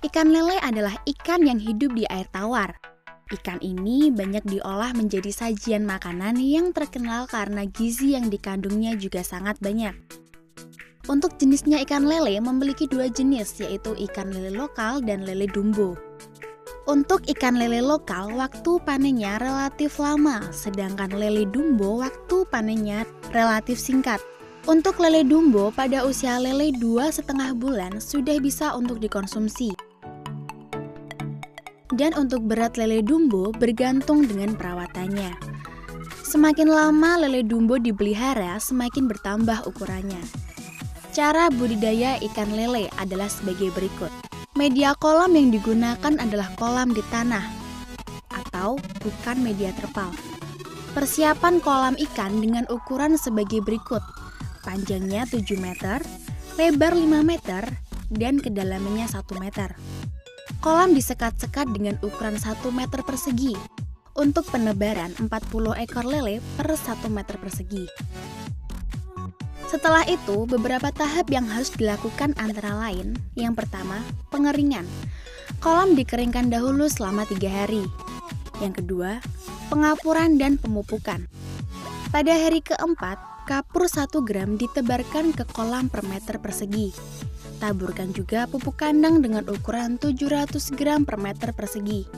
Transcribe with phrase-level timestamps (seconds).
[0.00, 2.72] Ikan lele adalah ikan yang hidup di air tawar.
[3.28, 9.60] Ikan ini banyak diolah menjadi sajian makanan yang terkenal karena gizi yang dikandungnya juga sangat
[9.60, 9.92] banyak.
[11.04, 16.00] Untuk jenisnya ikan lele memiliki dua jenis yaitu ikan lele lokal dan lele dumbo.
[16.88, 23.04] Untuk ikan lele lokal, waktu panennya relatif lama, sedangkan lele dumbo waktu panennya
[23.36, 24.24] relatif singkat.
[24.64, 29.89] Untuk lele dumbo pada usia lele dua setengah bulan sudah bisa untuk dikonsumsi.
[32.00, 35.36] Dan untuk berat lele dumbo bergantung dengan perawatannya.
[36.24, 40.24] Semakin lama lele dumbo dipelihara, semakin bertambah ukurannya.
[41.12, 44.08] Cara budidaya ikan lele adalah sebagai berikut.
[44.56, 47.44] Media kolam yang digunakan adalah kolam di tanah
[48.32, 50.08] atau bukan media terpal.
[50.96, 54.00] Persiapan kolam ikan dengan ukuran sebagai berikut.
[54.64, 56.00] Panjangnya 7 meter,
[56.56, 57.68] lebar 5 meter,
[58.08, 59.76] dan kedalamannya 1 meter.
[60.58, 63.54] Kolam disekat-sekat dengan ukuran 1 meter persegi
[64.18, 65.30] untuk penebaran 40
[65.86, 67.86] ekor lele per 1 meter persegi.
[69.70, 73.14] Setelah itu, beberapa tahap yang harus dilakukan antara lain.
[73.38, 74.02] Yang pertama,
[74.34, 74.82] pengeringan.
[75.62, 77.86] Kolam dikeringkan dahulu selama tiga hari.
[78.58, 79.22] Yang kedua,
[79.70, 81.30] pengapuran dan pemupukan.
[82.10, 86.90] Pada hari keempat, kapur 1 gram ditebarkan ke kolam per meter persegi.
[87.60, 92.08] Taburkan juga pupuk kandang dengan ukuran 700 gram per meter persegi.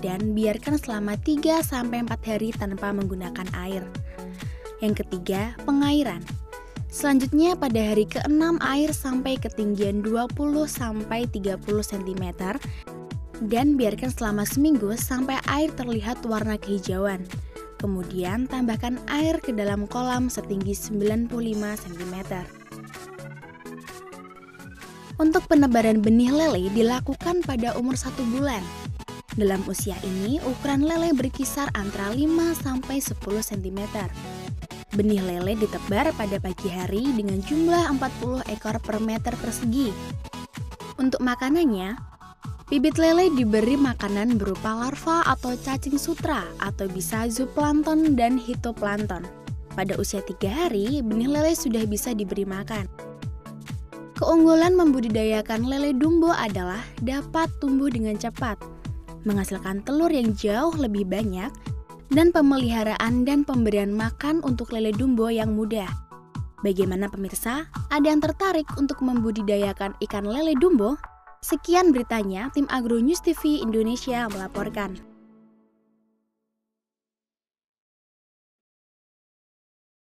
[0.00, 3.84] Dan biarkan selama 3-4 hari tanpa menggunakan air.
[4.80, 6.24] Yang ketiga, pengairan.
[6.88, 12.24] Selanjutnya pada hari ke-6 air sampai ketinggian 20-30 cm
[13.44, 17.20] dan biarkan selama seminggu sampai air terlihat warna kehijauan.
[17.76, 21.28] Kemudian tambahkan air ke dalam kolam setinggi 95
[21.84, 22.16] cm.
[25.16, 28.60] Untuk penebaran benih lele dilakukan pada umur satu bulan.
[29.32, 33.80] Dalam usia ini, ukuran lele berkisar antara 5 sampai 10 cm.
[34.92, 39.88] Benih lele ditebar pada pagi hari dengan jumlah 40 ekor per meter persegi.
[41.00, 41.96] Untuk makanannya,
[42.68, 49.24] bibit lele diberi makanan berupa larva atau cacing sutra atau bisa zooplankton dan hitoplankton.
[49.72, 53.05] Pada usia tiga hari, benih lele sudah bisa diberi makan.
[54.16, 58.56] Keunggulan membudidayakan lele dumbo adalah dapat tumbuh dengan cepat,
[59.28, 61.52] menghasilkan telur yang jauh lebih banyak,
[62.08, 65.88] dan pemeliharaan dan pemberian makan untuk lele dumbo yang mudah.
[66.64, 67.68] Bagaimana pemirsa?
[67.92, 70.96] Ada yang tertarik untuk membudidayakan ikan lele dumbo?
[71.44, 75.15] Sekian beritanya, tim Agro News TV Indonesia melaporkan.